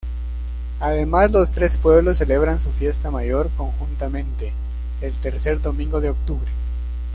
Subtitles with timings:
[0.79, 4.51] Además los tres pueblos celebran su fiesta mayor conjuntamente
[4.99, 6.49] el tercer domingo de octubre.